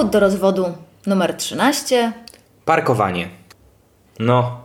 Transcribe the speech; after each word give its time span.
Powód 0.00 0.12
do 0.12 0.20
rozwodu 0.20 0.72
numer 1.06 1.34
13. 1.34 2.12
Parkowanie. 2.64 3.28
No, 4.18 4.60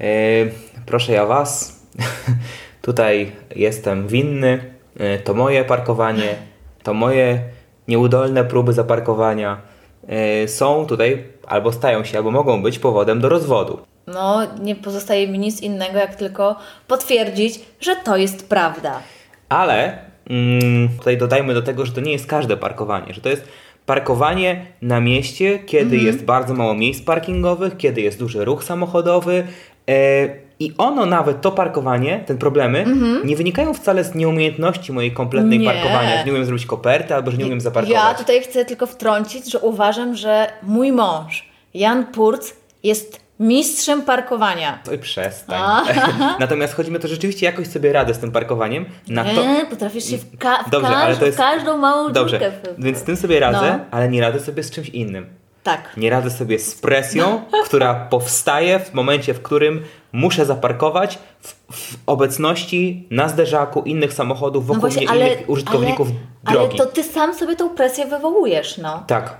yy, 0.00 0.52
proszę 0.86 1.12
ja 1.12 1.26
Was, 1.26 1.80
tutaj 2.82 3.32
jestem 3.56 4.08
winny, 4.08 4.74
yy, 5.00 5.18
to 5.18 5.34
moje 5.34 5.64
parkowanie, 5.64 6.34
to 6.82 6.94
moje 6.94 7.40
nieudolne 7.88 8.44
próby 8.44 8.72
zaparkowania 8.72 9.60
yy, 10.08 10.48
są 10.48 10.86
tutaj, 10.86 11.24
albo 11.46 11.72
stają 11.72 12.04
się, 12.04 12.18
albo 12.18 12.30
mogą 12.30 12.62
być 12.62 12.78
powodem 12.78 13.20
do 13.20 13.28
rozwodu. 13.28 13.78
No, 14.06 14.40
nie 14.60 14.76
pozostaje 14.76 15.28
mi 15.28 15.38
nic 15.38 15.60
innego, 15.60 15.98
jak 15.98 16.14
tylko 16.14 16.56
potwierdzić, 16.86 17.60
że 17.80 17.96
to 17.96 18.16
jest 18.16 18.48
prawda. 18.48 19.00
Ale 19.48 19.98
mm, 20.30 20.88
tutaj 20.98 21.18
dodajmy 21.18 21.54
do 21.54 21.62
tego, 21.62 21.86
że 21.86 21.92
to 21.92 22.00
nie 22.00 22.12
jest 22.12 22.26
każde 22.26 22.56
parkowanie, 22.56 23.14
że 23.14 23.20
to 23.20 23.28
jest 23.28 23.44
parkowanie 23.90 24.66
na 24.82 25.00
mieście, 25.00 25.58
kiedy 25.58 25.96
jest 25.96 26.24
bardzo 26.24 26.54
mało 26.54 26.74
miejsc 26.74 27.02
parkingowych, 27.02 27.76
kiedy 27.76 28.00
jest 28.00 28.18
duży 28.18 28.44
ruch 28.44 28.64
samochodowy. 28.64 29.46
E, 29.88 30.28
I 30.60 30.72
ono 30.78 31.06
nawet, 31.06 31.40
to 31.40 31.52
parkowanie, 31.52 32.24
te 32.26 32.34
problemy, 32.34 32.84
nie 33.24 33.36
wynikają 33.36 33.74
wcale 33.74 34.04
z 34.04 34.14
nieumiejętności 34.14 34.92
mojej 34.92 35.12
kompletnej 35.12 35.58
Nie. 35.58 35.66
parkowania, 35.66 36.18
że 36.18 36.24
nie 36.24 36.32
umiem 36.32 36.44
zrobić 36.44 36.66
koperty 36.66 37.14
albo 37.14 37.30
że 37.30 37.36
nie 37.36 37.46
umiem 37.46 37.60
zaparkować. 37.60 38.02
Ja 38.02 38.14
tutaj 38.14 38.40
chcę 38.40 38.64
tylko 38.64 38.86
wtrącić, 38.86 39.50
że 39.52 39.58
uważam, 39.58 40.14
że 40.14 40.46
mój 40.62 40.92
mąż, 40.92 41.48
Jan 41.74 42.06
Purc, 42.06 42.52
jest 42.82 43.20
mistrzem 43.40 44.02
parkowania. 44.02 44.78
Oj, 44.90 44.98
przestań. 44.98 45.86
Natomiast 46.40 46.74
chodzi 46.74 46.90
mi 46.90 46.96
o 46.96 47.00
to, 47.00 47.08
że 47.08 47.14
rzeczywiście 47.14 47.46
jakoś 47.46 47.66
sobie 47.66 47.92
radę 47.92 48.14
z 48.14 48.18
tym 48.18 48.32
parkowaniem. 48.32 48.84
Na 49.08 49.24
to... 49.24 49.30
Nie, 49.42 49.66
potrafisz 49.66 50.04
się 50.04 50.18
w, 50.18 50.38
ka- 50.38 50.62
w, 50.66 50.70
Dobrze, 50.70 50.88
każdą, 50.90 51.04
ale 51.04 51.16
to 51.16 51.26
jest- 51.26 51.38
w 51.38 51.40
każdą 51.40 51.76
małą 51.76 52.12
Dobrze, 52.12 52.40
dziurkę. 52.40 52.74
więc 52.78 52.98
z 52.98 53.02
tym 53.02 53.16
sobie 53.16 53.40
radzę, 53.40 53.78
No. 53.78 53.84
ale 53.90 54.08
nie 54.08 54.20
radzę 54.20 54.40
sobie 54.40 54.62
z 54.62 54.70
czymś 54.70 54.88
innym. 54.88 55.26
Tak. 55.62 55.96
Nie 55.96 56.10
radzę 56.10 56.30
sobie 56.30 56.58
z 56.58 56.74
presją, 56.74 57.42
która 57.66 57.94
powstaje 57.94 58.78
w 58.78 58.94
momencie, 58.94 59.34
w 59.34 59.42
którym 59.42 59.84
muszę 60.12 60.46
zaparkować 60.46 61.18
w, 61.40 61.54
w 61.72 61.96
obecności 62.06 63.08
na 63.10 63.28
zderzaku 63.28 63.82
innych 63.82 64.12
samochodów 64.12 64.66
wokół 64.66 64.90
mnie 64.90 65.02
innych 65.02 65.48
użytkowników 65.48 66.08
ale, 66.44 66.56
drogi. 66.58 66.78
Ale 66.80 66.86
to 66.88 66.92
ty 66.94 67.02
sam 67.02 67.34
sobie 67.34 67.56
tą 67.56 67.68
presję 67.70 68.06
wywołujesz, 68.06 68.78
no. 68.78 69.04
Tak. 69.06 69.36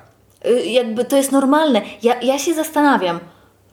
Y, 0.46 0.66
jakby 0.66 1.04
to 1.04 1.16
jest 1.16 1.32
normalne. 1.32 1.82
Ja, 2.02 2.20
ja 2.20 2.38
się 2.38 2.54
zastanawiam, 2.54 3.20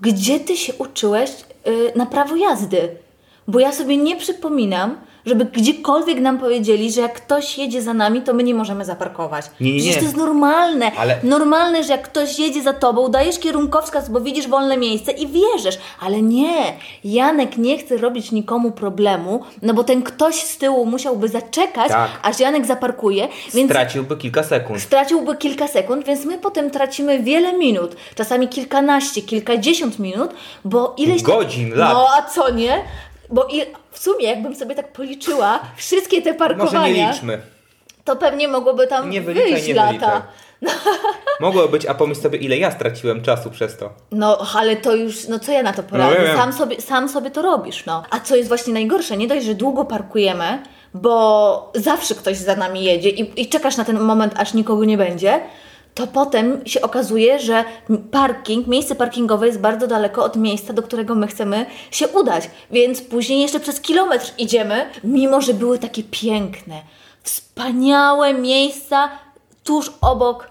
gdzie 0.02 0.40
ty 0.40 0.58
się 0.58 0.74
uczyłeś 0.74 1.32
y, 1.68 1.92
na 1.96 2.06
prawo 2.06 2.36
jazdy? 2.36 2.90
Bo 3.48 3.60
ja 3.60 3.72
sobie 3.72 3.98
nie 3.98 4.16
przypominam, 4.16 4.98
żeby 5.28 5.46
gdziekolwiek 5.46 6.20
nam 6.20 6.38
powiedzieli, 6.40 6.92
że 6.92 7.02
jak 7.02 7.14
ktoś 7.14 7.58
jedzie 7.58 7.82
za 7.82 7.94
nami, 7.94 8.22
to 8.22 8.34
my 8.34 8.44
nie 8.44 8.56
możemy 8.56 8.86
zaparkować. 8.86 9.46
Nie, 9.60 9.72
nie, 9.74 9.78
Przecież 9.80 9.96
nie. 9.96 10.00
to 10.02 10.06
jest 10.06 10.18
normalne. 10.18 10.92
Ale- 10.98 11.18
Normalne, 11.24 11.84
że 11.84 11.92
jak 11.92 12.02
ktoś 12.02 12.40
jedzie 12.40 12.62
za 12.64 12.74
tobą, 12.74 13.08
dajesz 13.10 13.40
kierunkowskaz, 13.40 14.10
bo 14.10 14.22
widzisz 14.22 14.48
wolne 14.48 14.78
miejsce 14.78 15.12
i 15.12 15.28
wierzysz. 15.28 15.78
Ale 16.02 16.22
nie, 16.22 16.54
Janek 17.04 17.58
nie 17.58 17.78
chce 17.78 17.98
robić 17.98 18.32
nikomu 18.32 18.72
problemu, 18.72 19.44
no 19.62 19.74
bo 19.74 19.84
ten 19.84 20.04
ktoś 20.04 20.36
z 20.36 20.58
tyłu 20.58 20.86
musiałby 20.86 21.28
zaczekać, 21.28 21.88
Tak. 21.90 22.10
aż 22.24 22.40
Janek 22.40 22.66
zaparkuje, 22.66 23.28
więc 23.54 23.72
Straciłby 23.72 24.18
kilka 24.18 24.44
sekund. 24.44 24.82
straciłby 24.82 25.36
kilka 25.38 25.68
sekund, 25.68 26.06
więc 26.06 26.26
my 26.26 26.38
potem 26.38 26.70
tracimy 26.72 27.20
wiele 27.20 27.54
minut, 27.54 27.96
czasami 28.16 28.48
kilkanaście, 28.48 29.22
kilkadziesiąt 29.22 30.00
minut, 30.00 30.32
bo 30.66 30.94
ileś... 30.98 31.22
Godzin, 31.24 31.74
lat. 31.76 31.94
No 31.94 32.08
a 32.18 32.22
co 32.22 32.50
nie? 32.52 32.82
Bo 33.30 33.48
i 33.52 33.62
w 33.92 34.00
sumie, 34.00 34.26
jakbym 34.26 34.56
sobie 34.56 34.76
tak 34.76 34.94
policzyła 34.94 35.60
wszystkie 35.76 36.22
te 36.22 36.34
Może 36.34 36.44
nie 36.54 36.58
parkowania, 36.58 37.12
liczmy. 37.12 37.42
to 38.04 38.16
pewnie 38.16 38.48
mogłoby 38.48 38.88
tam 38.88 39.10
Nie 39.10 39.22
wyliczaj, 39.22 39.52
wyjść 39.52 39.68
nie 39.68 39.74
lata. 39.74 39.92
wyliczaj. 39.92 40.22
Mogło 41.40 41.68
być, 41.68 41.86
a 41.86 41.94
pomyśl 41.94 42.22
sobie, 42.22 42.38
ile 42.38 42.58
ja 42.58 42.72
straciłem 42.72 43.22
czasu 43.22 43.52
przez 43.52 43.78
to. 43.78 43.90
No, 44.12 44.38
ale 44.56 44.76
to 44.76 44.96
już, 44.96 45.28
no 45.28 45.40
co 45.40 45.52
ja 45.52 45.64
na 45.64 45.74
to 45.74 45.84
poradzę? 45.84 46.18
No, 46.34 46.38
sam, 46.42 46.54
sobie, 46.54 46.82
sam 46.82 47.10
sobie 47.10 47.32
to 47.32 47.42
robisz, 47.42 47.86
no. 47.86 48.04
A 48.10 48.20
co 48.20 48.36
jest 48.36 48.48
właśnie 48.48 48.74
najgorsze, 48.74 49.18
nie 49.18 49.28
dość, 49.28 49.46
że 49.46 49.54
długo 49.56 49.86
parkujemy, 49.86 50.64
bo 50.94 51.72
zawsze 51.76 52.16
ktoś 52.16 52.38
za 52.38 52.56
nami 52.56 52.84
jedzie 52.84 53.10
i, 53.10 53.42
i 53.42 53.48
czekasz 53.50 53.78
na 53.78 53.86
ten 53.86 54.00
moment, 54.00 54.34
aż 54.38 54.54
nikogo 54.54 54.86
nie 54.86 54.98
będzie, 54.98 55.40
to 55.98 56.08
potem 56.08 56.62
się 56.66 56.82
okazuje, 56.82 57.40
że 57.40 57.64
parking, 58.12 58.68
miejsce 58.68 58.96
parkingowe 58.96 59.48
jest 59.48 59.60
bardzo 59.60 59.88
daleko 59.88 60.24
od 60.24 60.36
miejsca, 60.36 60.74
do 60.74 60.84
którego 60.84 61.16
my 61.16 61.28
chcemy 61.28 61.66
się 61.92 62.08
udać. 62.08 62.50
Więc 62.72 63.02
później 63.02 63.42
jeszcze 63.42 63.60
przez 63.60 63.82
kilometr 63.82 64.34
idziemy, 64.38 64.86
mimo 65.04 65.42
że 65.42 65.54
były 65.54 65.80
takie 65.80 66.04
piękne, 66.04 66.82
wspaniałe 67.24 68.34
miejsca 68.34 69.10
tuż 69.64 69.92
obok 70.02 70.50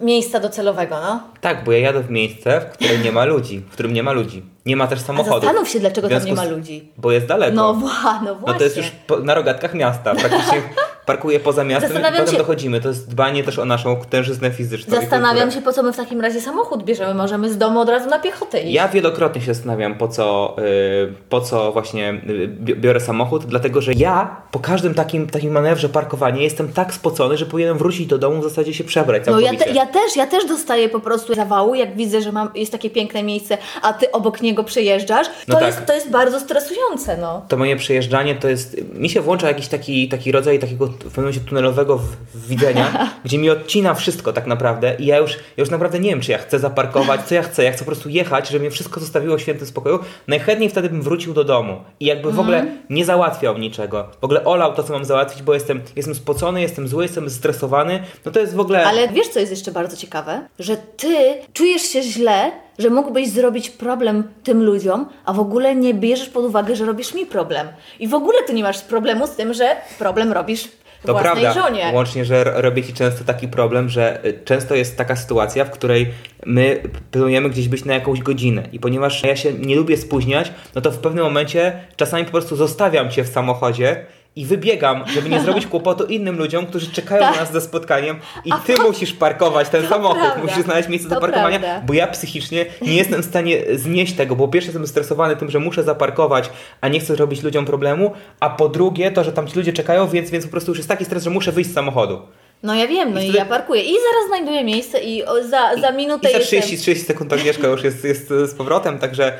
miejsca 0.00 0.40
docelowego, 0.40 1.00
no. 1.00 1.31
Tak, 1.42 1.64
bo 1.64 1.72
ja 1.72 1.78
jadę 1.78 2.00
w 2.00 2.10
miejsce, 2.10 2.60
w 2.60 2.64
którym 2.78 3.02
nie 3.02 3.12
ma 3.12 3.24
ludzi, 3.24 3.58
w 3.68 3.72
którym 3.72 3.92
nie 3.92 4.02
ma 4.02 4.12
ludzi. 4.12 4.42
Nie 4.66 4.76
ma 4.76 4.86
też 4.86 4.98
A 4.98 5.02
samochodów. 5.02 5.42
zastanów 5.42 5.68
się, 5.68 5.80
dlaczego 5.80 6.08
tam 6.08 6.24
nie 6.24 6.34
ma 6.34 6.44
ludzi. 6.44 6.88
Bo 6.96 7.12
jest 7.12 7.26
daleko. 7.26 7.56
No, 7.56 7.72
no 7.72 7.74
właśnie. 7.74 8.28
No 8.46 8.54
to 8.54 8.64
jest 8.64 8.76
już 8.76 8.86
po, 9.06 9.18
na 9.18 9.34
rogatkach 9.34 9.74
miasta. 9.74 10.14
Praktycznie 10.14 10.62
parkuję 11.06 11.40
poza 11.40 11.64
miastem 11.64 11.90
i 11.90 11.92
Zastanawiam 11.92 12.20
potem 12.20 12.32
się- 12.34 12.38
dochodzimy. 12.38 12.80
To 12.80 12.88
jest 12.88 13.10
dbanie 13.10 13.44
też 13.44 13.58
o 13.58 13.64
naszą 13.64 13.96
tężyznę 14.10 14.50
fizyczną. 14.50 14.96
i 14.96 15.00
Zastanawiam 15.00 15.50
się, 15.50 15.62
po 15.62 15.72
co 15.72 15.82
my 15.82 15.92
w 15.92 15.96
takim 15.96 16.20
razie 16.20 16.40
samochód 16.40 16.84
bierzemy. 16.84 17.14
Możemy 17.14 17.50
z 17.52 17.58
domu 17.58 17.80
od 17.80 17.88
razu 17.88 18.08
na 18.10 18.18
piechotę 18.18 18.60
iść. 18.62 18.74
Ja 18.74 18.88
wielokrotnie 18.88 19.40
się 19.40 19.54
zastanawiam, 19.54 19.94
po 19.98 20.08
co, 20.08 20.56
y, 20.58 21.12
po 21.28 21.40
co 21.40 21.72
właśnie 21.72 22.10
y, 22.28 22.48
bi- 22.48 22.76
biorę 22.76 23.00
samochód, 23.00 23.44
dlatego 23.44 23.80
że 23.80 23.92
ja 23.92 24.36
po 24.50 24.58
każdym 24.58 24.94
takim, 24.94 25.26
takim 25.26 25.52
manewrze 25.52 25.88
parkowania 25.88 26.42
jestem 26.42 26.72
tak 26.72 26.94
spocony, 26.94 27.36
że 27.36 27.46
powinienem 27.46 27.78
wrócić 27.78 28.06
do 28.06 28.18
domu, 28.18 28.40
w 28.40 28.44
zasadzie 28.44 28.74
się 28.74 28.84
przebrać 28.84 29.22
No 29.26 29.40
ja, 29.40 29.54
te, 29.56 29.70
ja 29.70 29.86
też, 29.86 30.16
ja 30.16 30.26
też 30.26 30.44
dostaję 30.46 30.88
po 30.88 31.00
prostu 31.00 31.31
zawału, 31.34 31.74
jak 31.74 31.96
widzę, 31.96 32.20
że 32.22 32.32
mam, 32.32 32.50
jest 32.54 32.72
takie 32.72 32.90
piękne 32.90 33.22
miejsce, 33.22 33.58
a 33.82 33.92
ty 33.92 34.12
obok 34.12 34.42
niego 34.42 34.64
przejeżdżasz. 34.64 35.26
To, 35.26 35.32
No 35.48 35.54
tak. 35.54 35.66
jest, 35.66 35.86
to 35.86 35.92
jest 35.94 36.10
bardzo 36.10 36.40
stresujące, 36.40 37.16
no. 37.16 37.42
to 37.48 37.56
moje 37.56 37.76
przejeżdżanie 37.76 38.34
to 38.34 38.48
jest. 38.48 38.76
Mi 38.94 39.10
się 39.10 39.20
włącza 39.20 39.48
jakiś 39.48 39.68
taki, 39.68 40.08
taki 40.08 40.32
rodzaj 40.32 40.58
takiego 40.58 40.86
w 40.86 40.90
pewnym 40.98 41.12
momencie 41.24 41.40
tunelowego 41.40 42.00
widzenia, 42.34 43.08
gdzie 43.24 43.38
mi 43.38 43.50
odcina 43.50 43.94
wszystko 43.94 44.32
tak 44.32 44.46
naprawdę 44.46 44.96
i 44.98 45.06
ja 45.06 45.18
już, 45.18 45.32
ja 45.32 45.38
już 45.56 45.70
naprawdę 45.70 45.98
nie 45.98 46.10
wiem, 46.10 46.20
czy 46.20 46.30
ja 46.32 46.38
chcę 46.38 46.58
zaparkować, 46.58 47.20
co 47.20 47.34
ja 47.34 47.42
chcę. 47.42 47.64
Ja 47.64 47.72
chcę 47.72 47.78
po 47.78 47.84
prostu 47.90 48.08
jechać, 48.08 48.48
żeby 48.48 48.60
mnie 48.60 48.70
wszystko 48.70 49.00
zostawiło 49.00 49.36
w 49.36 49.40
świętym 49.40 49.66
spokoju. 49.66 49.98
Najchętniej 50.28 50.70
wtedy 50.70 50.88
bym 50.88 51.02
wrócił 51.02 51.34
do 51.34 51.44
domu 51.44 51.76
i 52.00 52.04
jakby 52.06 52.32
w 52.32 52.40
ogóle 52.40 52.58
Mhm. 52.58 52.78
nie 52.90 53.04
załatwiał 53.04 53.58
niczego. 53.58 54.08
W 54.20 54.24
ogóle 54.24 54.44
olał 54.44 54.74
to, 54.74 54.82
co 54.82 54.92
mam 54.92 55.04
załatwić, 55.04 55.42
bo 55.42 55.54
jestem, 55.54 55.80
jestem 55.96 56.14
spocony, 56.14 56.60
jestem 56.62 56.88
zły, 56.88 57.02
jestem 57.02 57.28
zestresowany. 57.28 58.02
No 58.24 58.32
to 58.32 58.40
jest 58.40 58.54
w 58.54 58.60
ogóle. 58.60 58.86
Ale 58.86 59.08
wiesz, 59.08 59.28
co 59.28 59.38
jest 59.40 59.52
jeszcze 59.52 59.72
bardzo 59.72 59.96
ciekawe? 59.96 60.40
Że 60.58 60.76
ty 60.76 61.08
czujesz 61.52 61.82
się 61.82 62.02
źle, 62.02 62.50
że 62.78 62.90
mógłbyś 62.90 63.28
zrobić 63.28 63.70
problem 63.70 64.24
tym 64.44 64.62
ludziom, 64.62 65.06
a 65.24 65.32
w 65.32 65.40
ogóle 65.40 65.74
nie 65.74 65.94
bierzesz 65.94 66.28
pod 66.28 66.44
uwagę, 66.44 66.76
że 66.76 66.84
robisz 66.84 67.14
mi 67.14 67.26
problem. 67.26 67.68
I 68.00 68.08
w 68.08 68.14
ogóle 68.14 68.38
ty 68.46 68.54
nie 68.54 68.62
masz 68.62 68.82
problemu 68.82 69.26
z 69.26 69.30
tym, 69.30 69.54
że 69.54 69.76
problem 69.98 70.32
robisz 70.32 70.68
To 71.06 71.14
prawda, 71.14 71.52
żonie. 71.52 71.90
łącznie, 71.94 72.24
że 72.24 72.36
r- 72.40 72.52
robię 72.56 72.82
Ci 72.84 72.92
często 72.94 73.24
taki 73.24 73.48
problem, 73.48 73.88
że 73.88 74.24
y, 74.26 74.40
często 74.44 74.74
jest 74.74 74.96
taka 74.96 75.16
sytuacja, 75.16 75.64
w 75.64 75.70
której 75.70 76.06
my 76.46 76.82
planujemy 77.10 77.50
gdzieś 77.50 77.68
być 77.68 77.84
na 77.84 77.94
jakąś 77.94 78.20
godzinę 78.20 78.62
i 78.72 78.80
ponieważ 78.80 79.22
ja 79.22 79.36
się 79.36 79.52
nie 79.52 79.76
lubię 79.76 79.96
spóźniać, 79.96 80.52
no 80.74 80.80
to 80.80 80.90
w 80.90 80.98
pewnym 80.98 81.24
momencie 81.24 81.72
czasami 81.96 82.24
po 82.24 82.30
prostu 82.30 82.56
zostawiam 82.56 83.10
Cię 83.10 83.24
w 83.24 83.28
samochodzie 83.28 84.04
i 84.36 84.46
wybiegam, 84.46 85.04
żeby 85.14 85.28
nie 85.28 85.40
zrobić 85.40 85.66
kłopotu 85.66 86.04
innym 86.04 86.36
ludziom, 86.38 86.66
którzy 86.66 86.92
czekają 86.92 87.20
Tak. 87.22 87.34
na 87.34 87.40
nas 87.40 87.52
ze 87.52 87.60
spotkaniem 87.60 88.16
i 88.44 88.52
A 88.52 88.56
Ty 88.56 88.74
to- 88.74 88.82
musisz 88.82 89.12
parkować 89.12 89.68
ten 89.68 89.82
to 89.82 89.88
samochód, 89.88 90.18
prawda. 90.22 90.42
musisz 90.42 90.64
znaleźć 90.64 90.88
miejsce 90.88 91.08
do 91.08 91.14
To 91.14 91.20
parkowania, 91.20 91.58
prawda. 91.58 91.86
bo 91.86 91.94
ja 91.94 92.06
psychicznie 92.06 92.66
nie 92.82 92.94
jestem 92.96 93.22
w 93.22 93.24
stanie 93.24 93.58
znieść 93.74 94.12
tego, 94.12 94.36
bo 94.36 94.46
po 94.46 94.52
pierwsze 94.52 94.68
jestem 94.68 94.86
stresowany 94.86 95.36
tym, 95.36 95.50
że 95.50 95.58
muszę 95.58 95.82
zaparkować, 95.82 96.50
a 96.80 96.88
nie 96.88 97.00
chcę 97.00 97.16
robić 97.16 97.42
ludziom 97.42 97.64
problemu, 97.64 98.12
a 98.40 98.50
po 98.50 98.68
drugie 98.68 99.10
to, 99.10 99.24
że 99.24 99.32
tam 99.32 99.46
ci 99.48 99.56
ludzie 99.56 99.72
czekają, 99.72 100.08
więc, 100.08 100.30
więc 100.30 100.44
po 100.44 100.50
prostu 100.50 100.70
już 100.70 100.78
jest 100.78 100.88
taki 100.88 101.04
stres, 101.04 101.24
że 101.24 101.30
muszę 101.30 101.52
wyjść 101.52 101.70
z 101.70 101.74
samochodu. 101.74 102.22
No 102.62 102.74
ja 102.74 102.86
wiem, 102.86 103.14
no 103.14 103.20
i, 103.20 103.22
wtedy- 103.24 103.38
ja 103.38 103.44
parkuję. 103.44 103.82
I 103.82 103.92
zaraz 103.92 104.26
znajduję 104.28 104.64
miejsce 104.64 105.00
i 105.00 105.22
za, 105.50 105.80
za 105.80 105.92
minutę 105.92 106.28
I 106.28 106.32
za 106.32 106.38
jestem... 106.38 106.60
30, 106.60 106.82
30 106.82 107.06
sekund 107.06 107.32
Agnieszka 107.32 107.68
już 107.68 107.84
jest, 107.84 108.04
jest 108.04 108.28
z 108.28 108.54
powrotem, 108.54 108.98
także, 108.98 109.38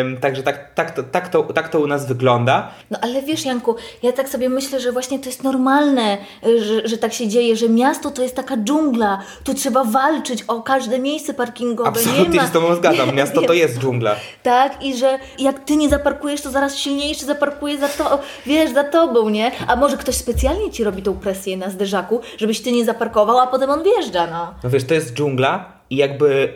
ym, 0.00 0.16
także 0.16 0.42
tak, 0.42 0.74
tak, 0.74 0.90
to, 0.90 1.02
tak, 1.02 1.28
to, 1.28 1.42
tak 1.42 1.68
to 1.68 1.80
u 1.80 1.86
nas 1.86 2.06
wygląda. 2.06 2.70
No 2.90 2.98
ale 3.02 3.22
wiesz, 3.22 3.44
Janku, 3.44 3.76
ja 4.02 4.12
tak 4.12 4.28
sobie 4.28 4.48
myślę, 4.48 4.80
że 4.80 4.92
właśnie 4.92 5.18
to 5.18 5.26
jest 5.26 5.42
normalne, 5.42 6.18
y, 6.46 6.64
że, 6.64 6.88
że 6.88 6.98
tak 6.98 7.12
się 7.12 7.28
dzieje, 7.28 7.56
że 7.56 7.68
miasto 7.68 8.10
to 8.10 8.22
jest 8.22 8.34
taka 8.34 8.56
dżungla, 8.56 9.18
tu 9.44 9.54
trzeba 9.54 9.84
walczyć 9.84 10.42
o 10.48 10.62
każde 10.62 10.98
miejsce 10.98 11.34
parkingowe. 11.34 11.88
Absolutnie 11.88 12.28
nie 12.28 12.36
ma, 12.36 12.42
się 12.42 12.48
z 12.48 12.52
Tobą 12.52 12.74
zgadzam, 12.74 13.14
miasto 13.20 13.42
to 13.42 13.52
jest 13.52 13.78
dżungla. 13.78 14.16
Tak, 14.42 14.84
i 14.84 14.96
że 14.96 15.18
jak 15.38 15.64
ty 15.64 15.76
nie 15.76 15.88
zaparkujesz, 15.88 16.40
to 16.40 16.50
zaraz 16.50 16.76
silniejszy 16.76 17.24
zaparkuje 17.24 17.78
za 17.78 17.88
to, 17.88 18.18
wiesz, 18.46 18.72
za 18.72 18.84
tobą, 18.84 19.28
nie? 19.28 19.50
A 19.66 19.76
może 19.76 19.96
ktoś 19.96 20.14
specjalnie 20.14 20.70
ci 20.70 20.84
robi 20.84 21.02
tą 21.02 21.14
presję 21.14 21.56
na 21.56 21.70
zderzaku, 21.70 22.20
żebyś 22.52 22.64
ty 22.64 22.72
nie 22.72 22.84
zaparkował, 22.84 23.38
a 23.38 23.46
potem 23.46 23.70
on 23.70 23.82
wjeżdża, 23.82 24.26
no. 24.26 24.54
No 24.64 24.70
wiesz, 24.70 24.84
to 24.84 24.94
jest 24.94 25.14
dżungla 25.14 25.72
i 25.90 25.96
jakby 25.96 26.52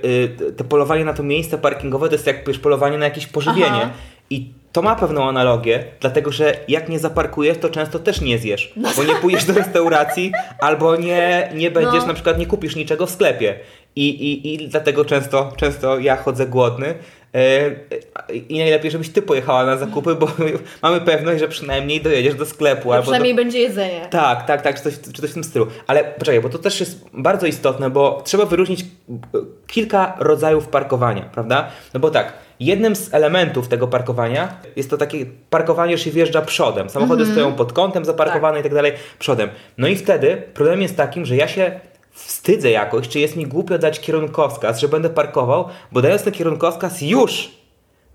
y, 0.48 0.52
te 0.52 0.64
polowanie 0.64 1.04
na 1.04 1.12
to 1.12 1.22
miejsce 1.22 1.58
parkingowe 1.58 2.08
to 2.08 2.14
jest 2.14 2.26
jak 2.26 2.46
wiesz, 2.46 2.58
polowanie 2.58 2.98
na 2.98 3.04
jakieś 3.04 3.26
pożywienie. 3.26 3.66
Aha. 3.82 3.90
I 4.30 4.52
to 4.72 4.82
ma 4.82 4.96
pewną 4.96 5.28
analogię, 5.28 5.84
dlatego 6.00 6.32
że 6.32 6.56
jak 6.68 6.88
nie 6.88 6.98
zaparkujesz, 6.98 7.58
to 7.58 7.68
często 7.68 7.98
też 7.98 8.20
nie 8.20 8.38
zjesz. 8.38 8.72
Bo 8.96 9.04
nie 9.04 9.14
pójdziesz 9.14 9.44
do 9.44 9.52
restauracji, 9.54 10.32
albo 10.60 10.96
nie, 10.96 11.50
nie 11.54 11.70
będziesz, 11.70 12.00
No. 12.00 12.06
na 12.06 12.14
przykład 12.14 12.38
nie 12.38 12.46
kupisz 12.46 12.76
niczego 12.76 13.06
w 13.06 13.10
sklepie. 13.10 13.58
I, 13.96 14.08
i, 14.08 14.54
i 14.54 14.68
dlatego 14.68 15.04
często, 15.04 15.52
często 15.56 15.98
ja 15.98 16.16
chodzę 16.16 16.46
głodny. 16.46 16.94
E, 17.36 17.70
I 18.48 18.58
najlepiej, 18.58 18.90
żebyś 18.90 19.08
ty 19.08 19.22
pojechała 19.22 19.64
na 19.64 19.76
zakupy, 19.76 20.14
bo 20.14 20.28
mamy 20.82 21.00
pewność, 21.00 21.40
że 21.40 21.48
przynajmniej 21.48 22.00
dojedziesz 22.00 22.34
do 22.34 22.46
sklepu. 22.46 22.92
A 22.92 22.94
albo 22.94 23.02
do, 23.02 23.12
przynajmniej 23.12 23.34
będzie 23.34 23.58
jedzenie. 23.58 24.06
tak, 24.10 24.46
tak, 24.46 24.62
tak, 24.62 24.76
czy 24.76 24.82
coś, 24.82 25.00
czy 25.00 25.22
coś 25.22 25.30
w 25.30 25.34
tym 25.34 25.44
stylu. 25.44 25.66
Ale 25.86 26.04
poczekaj, 26.04 26.40
bo 26.40 26.48
to 26.48 26.58
też 26.58 26.80
jest 26.80 27.04
bardzo 27.12 27.46
istotne, 27.46 27.90
bo 27.90 28.22
trzeba 28.24 28.44
wyróżnić 28.44 28.80
e, 28.80 28.84
kilka 29.66 30.16
rodzajów 30.18 30.68
parkowania, 30.68 31.22
prawda? 31.22 31.68
No 31.94 32.00
bo 32.00 32.10
tak, 32.10 32.32
jednym 32.60 32.96
z 32.96 33.14
elementów 33.14 33.68
tego 33.68 33.88
parkowania 33.88 34.56
jest 34.76 34.90
to 34.90 34.96
takie 34.96 35.26
parkowanie, 35.50 35.98
że 35.98 36.04
się 36.04 36.10
wjeżdża 36.10 36.42
przodem. 36.42 36.90
Samochody 36.90 37.26
stoją 37.26 37.52
pod 37.52 37.72
kątem 37.72 38.04
zaparkowane 38.04 38.60
i 38.60 38.62
tak 38.62 38.74
dalej, 38.74 38.92
przodem. 39.18 39.48
No 39.78 39.88
i 39.88 39.96
wtedy 39.96 40.42
problem 40.54 40.82
jest 40.82 40.96
takim, 40.96 41.26
że 41.26 41.36
ja 41.36 41.48
się 41.48 41.80
wstydzę 42.16 42.70
jakoś, 42.70 43.08
czy 43.08 43.20
jest 43.20 43.36
mi 43.36 43.46
głupio 43.46 43.78
dać 43.78 44.00
kierunkowskaz, 44.00 44.80
że 44.80 44.88
będę 44.88 45.10
parkował, 45.10 45.68
bo 45.92 46.02
dając 46.02 46.22
ten 46.22 46.32
kierunkowskaz 46.32 47.02
już 47.02 47.50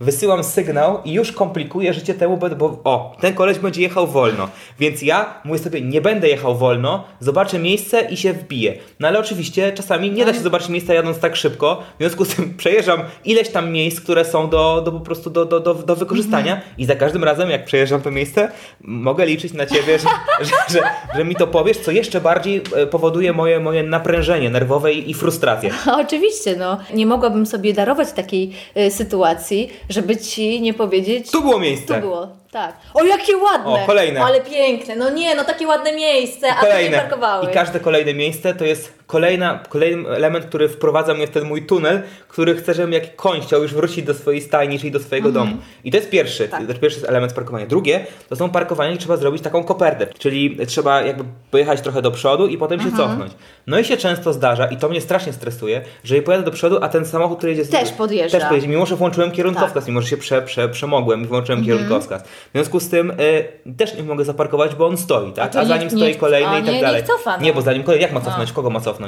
wysyłam 0.02 0.44
sygnał 0.44 1.00
i 1.06 1.14
już 1.14 1.32
komplikuję 1.32 1.94
życie 1.94 2.14
temu, 2.14 2.38
bo, 2.38 2.82
o, 2.84 3.16
ten 3.20 3.34
koleś 3.34 3.60
będzie 3.60 3.82
jechał 3.82 4.08
wolno. 4.08 4.50
Więc 4.80 5.02
ja 5.02 5.42
mówię 5.44 5.60
sobie, 5.60 5.82
nie 5.82 6.02
będę 6.02 6.30
jechał 6.30 6.58
wolno, 6.58 7.04
zobaczę 7.20 7.60
miejsce 7.60 8.02
i 8.02 8.18
się 8.18 8.34
wbiję. 8.34 8.74
No 9.00 9.08
ale 9.08 9.20
oczywiście 9.20 9.72
czasami 9.72 10.12
nie 10.12 10.26
da 10.26 10.34
się 10.34 10.40
zobaczyć 10.40 10.70
miejsca 10.70 10.94
jadąc 10.94 11.20
tak 11.20 11.36
szybko, 11.36 11.84
w 11.96 11.98
związku 12.00 12.26
z 12.26 12.36
tym 12.36 12.54
przejeżdżam 12.58 13.02
ileś 13.26 13.50
tam 13.50 13.72
miejsc, 13.72 14.02
które 14.02 14.26
są 14.26 14.50
do, 14.50 14.82
do 14.82 14.92
po 14.92 15.00
prostu 15.00 15.30
do, 15.30 15.46
do, 15.46 15.60
do, 15.60 15.74
do 15.74 15.96
wykorzystania 15.96 16.62
i 16.78 16.86
za 16.86 16.96
każdym 16.96 17.24
razem 17.24 17.50
jak 17.50 17.66
przejeżdżam 17.66 18.02
to 18.02 18.12
miejsce, 18.12 18.52
mogę 18.82 19.26
liczyć 19.26 19.54
na 19.54 19.66
ciebie, 19.66 20.00
że, 20.00 20.08
że, 20.46 20.74
że, 20.74 20.80
że 21.16 21.26
mi 21.26 21.36
to 21.36 21.48
powiesz, 21.48 21.78
co 21.78 21.92
jeszcze 21.92 22.22
bardziej 22.22 22.62
e, 22.76 22.88
powoduje 22.88 23.34
moje, 23.34 23.60
moje 23.60 23.84
naprężenie 23.84 24.50
nerwowe 24.50 24.94
i, 24.94 25.10
i 25.10 25.14
frustrację. 25.14 25.72
Oczywiście, 26.06 26.56
no. 26.56 26.78
Nie 26.94 27.06
mogłabym 27.06 27.46
sobie 27.46 27.74
darować 27.74 28.12
takiej 28.12 28.52
y, 28.78 28.92
sytuacji, 28.92 29.70
żeby 29.92 30.18
ci 30.18 30.62
nie 30.62 30.74
powiedzieć... 30.74 31.32
Tu 31.32 31.42
było 31.42 31.60
miejsce. 31.60 31.96
Tu 31.96 32.02
było, 32.02 32.28
tak. 32.52 32.76
O, 32.94 33.04
jakie 33.04 33.38
ładne! 33.38 33.84
O, 33.84 33.86
kolejne. 33.86 34.22
Ale 34.22 34.42
piękne. 34.42 34.96
No 34.96 35.10
nie, 35.10 35.36
no 35.36 35.44
takie 35.44 35.68
ładne 35.68 35.94
miejsce, 35.94 36.48
a 36.56 36.66
ty 36.66 36.90
nie 36.90 36.98
parkowałeś. 36.98 37.50
I 37.50 37.54
każde 37.54 37.80
kolejne 37.80 38.14
miejsce 38.14 38.56
to 38.56 38.66
jest 38.66 38.94
kolejna, 39.12 39.60
kolejny 39.70 40.10
element, 40.10 40.46
który 40.46 40.70
wprowadza 40.70 41.14
mnie 41.14 41.28
w 41.28 41.30
ten 41.30 41.44
mój 41.46 41.66
tunel, 41.66 42.02
który 42.28 42.56
chcę, 42.56 42.74
żebym 42.74 42.94
jak 42.94 43.16
koń 43.16 43.42
chciał 43.42 43.62
już 43.62 43.74
wrócić 43.74 44.06
do 44.06 44.14
swojej 44.14 44.42
stajni, 44.42 44.80
czyli 44.80 44.92
do 44.92 45.00
swojego 45.00 45.32
domu. 45.32 45.58
I 45.84 45.92
to 45.92 45.98
jest 45.98 46.10
pierwszy, 46.10 46.48
Tak. 46.48 46.68
to 46.68 46.74
pierwszy 46.74 47.08
element 47.08 47.34
parkowania. 47.34 47.66
Drugie, 47.66 48.06
to 48.30 48.36
są 48.36 48.50
parkowania, 48.50 48.92
gdzie 48.92 49.00
trzeba 49.00 49.18
zrobić 49.18 49.42
taką 49.44 49.64
kopertę, 49.64 50.08
czyli 50.20 50.58
trzeba 50.68 51.02
jakby 51.02 51.24
pojechać 51.52 51.82
trochę 51.82 52.02
do 52.02 52.12
przodu 52.12 52.48
i 52.48 52.58
potem 52.58 52.80
się 52.82 52.92
cofnąć. 52.98 53.32
No 53.68 53.80
i 53.80 53.86
się 53.86 53.98
często 53.98 54.34
zdarza, 54.34 54.66
i 54.68 54.78
to 54.78 54.90
mnie 54.90 55.02
strasznie 55.02 55.34
stresuje, 55.34 55.82
że 56.04 56.16
ja 56.16 56.22
pojadę 56.22 56.44
do 56.46 56.52
przodu, 56.52 56.78
a 56.82 56.90
ten 56.90 57.06
samochód, 57.06 57.38
który 57.38 57.56
jedzie 57.56 57.72
Też 57.72 57.92
podjeżdża. 57.92 58.38
Też 58.40 58.48
podjedzie, 58.48 58.68
mimo 58.68 58.86
że 58.86 58.96
włączyłem 58.96 59.32
kierunkowskaz, 59.32 59.74
Tak. 59.84 59.88
mimo 59.88 60.02
że 60.02 60.08
się 60.08 60.18
prze, 60.18 60.42
prze, 60.42 60.70
przemogłem 60.70 61.22
i 61.24 61.26
włączyłem 61.26 61.60
Mhm. 61.60 61.78
kierunkowskaz. 61.78 62.24
W 62.24 62.52
związku 62.54 62.80
z 62.80 62.90
tym 62.90 63.12
y, 63.12 63.74
też 63.78 63.96
nie 63.98 64.04
mogę 64.04 64.26
zaparkować, 64.26 64.76
bo 64.76 64.88
on 64.88 64.98
stoi, 64.98 65.32
tak? 65.34 65.54
to 65.54 65.60
A, 65.60 65.66
za 65.66 65.78
nim 65.78 65.90
stoi 65.90 66.16
kolejny 66.16 66.50
a 66.50 66.60
i 66.60 66.64
tak 66.64 66.74
nie- 66.74 66.82
dalej. 66.82 67.02
niech 67.02 67.12
cofa, 67.12 67.38
no. 67.38 67.44
Nie, 67.44 67.54
bo 67.54 67.62
zanim 67.62 67.84
kolejny, 67.84 68.02
jak 68.02 68.12
ma 68.14 68.22
cofnąć? 68.22 68.52
Kogo 68.52 68.70
ma 68.70 68.80
cofnąć? 68.80 69.01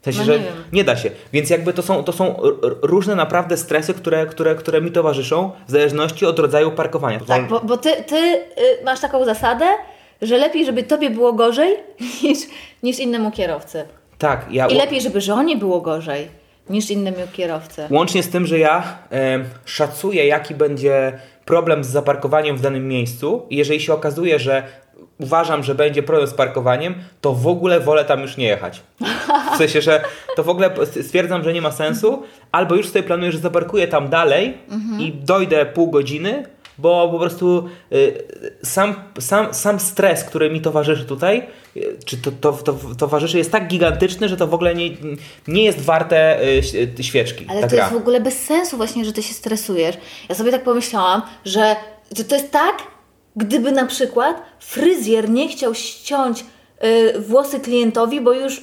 W 0.00 0.04
sensie, 0.04 0.18
No 0.18 0.24
że 0.24 0.38
nie 0.38 0.46
nie 0.72 0.84
da 0.84 0.96
się. 0.96 1.10
Więc 1.32 1.50
jakby 1.50 1.72
to 1.72 1.82
są, 1.82 2.04
to 2.04 2.12
są 2.12 2.36
różne 2.82 3.14
naprawdę 3.14 3.56
stresy, 3.56 3.94
które, 3.94 4.26
które, 4.26 4.54
które 4.54 4.80
mi 4.80 4.90
towarzyszą 4.92 5.50
w 5.68 5.70
zależności 5.70 6.26
od 6.26 6.38
rodzaju 6.38 6.70
parkowania. 6.70 7.20
Tak, 7.20 7.48
bo, 7.48 7.60
bo 7.60 7.76
ty, 7.76 7.90
ty 8.06 8.16
y, 8.16 8.84
masz 8.84 9.00
taką 9.00 9.24
zasadę, 9.24 9.64
że 10.22 10.38
lepiej, 10.38 10.66
żeby 10.66 10.82
tobie 10.82 11.10
było 11.10 11.32
gorzej 11.32 11.76
niż, 12.22 12.38
niż 12.82 12.98
innemu 12.98 13.30
kierowcy. 13.30 13.84
tak 14.18 14.46
ja 14.50 14.66
I 14.66 14.74
lepiej, 14.74 15.00
żeby 15.00 15.20
żonie 15.20 15.56
było 15.56 15.80
gorzej 15.80 16.28
niż 16.70 16.90
innemu 16.90 17.18
kierowcy. 17.32 17.86
Łącznie 17.90 18.22
z 18.22 18.28
tym, 18.28 18.46
że 18.46 18.58
ja 18.58 18.98
e, 19.12 19.44
szacuję, 19.64 20.26
jaki 20.26 20.54
będzie 20.54 21.18
problem 21.44 21.84
z 21.84 21.88
zaparkowaniem 21.88 22.56
w 22.56 22.60
danym 22.60 22.88
miejscu 22.88 23.46
i 23.50 23.56
jeżeli 23.56 23.80
się 23.80 23.94
okazuje, 23.94 24.38
że 24.38 24.62
uważam, 25.20 25.62
że 25.62 25.74
będzie 25.74 26.02
problem 26.02 26.28
z 26.28 26.34
parkowaniem, 26.34 26.94
to 27.20 27.32
w 27.32 27.46
ogóle 27.46 27.80
wolę 27.80 28.04
tam 28.04 28.20
już 28.20 28.36
nie 28.36 28.46
jechać. 28.46 28.82
W 29.54 29.56
sensie, 29.56 29.80
że 29.80 30.02
to 30.36 30.44
w 30.44 30.48
ogóle 30.48 30.70
stwierdzam, 31.02 31.44
że 31.44 31.52
nie 31.52 31.62
ma 31.62 31.72
sensu, 31.72 32.22
albo 32.52 32.74
już 32.74 32.88
sobie 32.88 33.02
planuję, 33.02 33.32
że 33.32 33.38
zaparkuję 33.38 33.88
tam 33.88 34.08
dalej 34.08 34.58
i 34.98 35.12
dojdę 35.12 35.66
pół 35.66 35.90
godziny, 35.90 36.46
bo 36.78 37.08
po 37.08 37.18
prostu 37.18 37.68
y, 37.92 38.22
sam, 38.62 38.94
sam, 39.20 39.54
sam 39.54 39.80
stres, 39.80 40.24
który 40.24 40.50
mi 40.50 40.60
towarzyszy 40.60 41.04
tutaj, 41.04 41.46
y, 41.76 41.96
czy 42.04 42.16
to, 42.16 42.32
to, 42.32 42.52
to 42.52 42.74
towarzyszy, 42.98 43.38
jest 43.38 43.52
tak 43.52 43.68
gigantyczny, 43.68 44.28
że 44.28 44.36
to 44.36 44.46
w 44.46 44.54
ogóle 44.54 44.74
nie, 44.74 44.90
nie 45.48 45.64
jest 45.64 45.80
warte 45.80 46.42
y, 46.98 47.02
świeczki. 47.02 47.46
Ale 47.48 47.60
to 47.60 47.68
gra. 47.68 47.78
jest 47.78 47.92
w 47.92 47.96
ogóle 47.96 48.20
bez 48.20 48.42
sensu 48.42 48.76
właśnie, 48.76 49.04
że 49.04 49.12
ty 49.12 49.22
się 49.22 49.34
stresujesz. 49.34 49.96
Ja 50.28 50.34
sobie 50.34 50.50
tak 50.50 50.64
pomyślałam, 50.64 51.22
że, 51.44 51.76
że 52.16 52.24
to 52.24 52.34
jest 52.34 52.50
tak, 52.50 52.76
gdyby 53.36 53.72
na 53.72 53.86
przykład 53.86 54.42
fryzjer 54.60 55.30
nie 55.30 55.48
chciał 55.48 55.74
ściąć 55.74 56.44
y, 56.84 57.20
włosy 57.20 57.60
klientowi, 57.60 58.20
bo 58.20 58.32
już 58.32 58.58
y, 58.58 58.62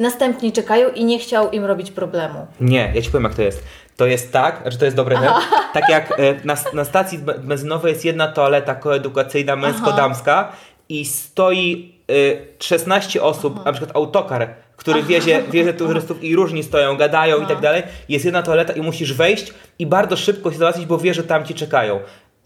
następni 0.00 0.52
czekają 0.52 0.90
i 0.90 1.04
nie 1.04 1.18
chciał 1.18 1.50
im 1.50 1.64
robić 1.64 1.90
problemu. 1.90 2.46
Nie, 2.60 2.92
ja 2.94 3.02
ci 3.02 3.10
powiem 3.10 3.24
jak 3.24 3.34
to 3.34 3.42
jest. 3.42 3.62
To 4.00 4.06
jest 4.06 4.32
tak, 4.32 4.62
znaczy 4.62 4.78
to 4.78 4.84
jest 4.84 4.96
dobre, 4.96 5.20
nie? 5.20 5.28
tak 5.74 5.88
jak 5.88 6.20
e, 6.20 6.34
na, 6.44 6.56
na 6.72 6.84
stacji 6.84 7.18
be- 7.18 7.38
benzynowej 7.38 7.92
jest 7.92 8.04
jedna 8.04 8.28
toaleta 8.28 8.74
koedukacyjna 8.74 9.56
męsko-damska 9.56 10.48
i 10.88 11.04
stoi 11.04 11.94
e, 12.10 12.14
16 12.64 13.22
osób, 13.22 13.64
na 13.64 13.72
przykład 13.72 13.96
autokar, 13.96 14.48
który 14.76 15.02
wiezie, 15.02 15.42
wiezie 15.50 15.72
turystów 15.74 16.24
i 16.24 16.36
różni 16.36 16.62
stoją, 16.62 16.96
gadają 16.96 17.42
i 17.42 17.46
tak 17.46 17.60
dalej. 17.60 17.82
Jest 18.08 18.24
jedna 18.24 18.42
toaleta 18.42 18.72
i 18.72 18.80
musisz 18.80 19.12
wejść 19.12 19.54
i 19.78 19.86
bardzo 19.86 20.16
szybko 20.16 20.52
się 20.52 20.58
załatwić, 20.58 20.86
bo 20.86 20.98
wiesz, 20.98 21.16
że 21.16 21.24
tam 21.24 21.44
ci 21.44 21.54
czekają. 21.54 22.00